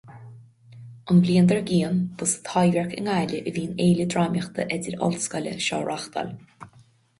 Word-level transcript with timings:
An 1.11 1.19
bhliain 1.25 1.49
dár 1.51 1.59
gcionn, 1.67 1.99
ba 2.21 2.29
sa 2.31 2.39
Taibhdhearc 2.47 2.97
i 2.97 3.03
nGaillimh 3.09 3.51
a 3.53 3.55
bhí 3.59 3.67
an 3.67 3.77
fhéile 3.83 4.09
drámaíochta 4.15 4.69
idir-ollscoile 4.79 5.57
seo 5.69 5.83
á 5.85 5.87
reáchtáil. 5.87 6.37